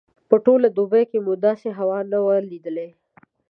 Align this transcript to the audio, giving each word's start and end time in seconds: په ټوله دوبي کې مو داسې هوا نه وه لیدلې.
په 0.29 0.35
ټوله 0.45 0.67
دوبي 0.77 1.03
کې 1.11 1.19
مو 1.25 1.33
داسې 1.45 1.67
هوا 1.79 1.99
نه 2.11 2.19
وه 2.25 2.35
لیدلې. 2.51 2.89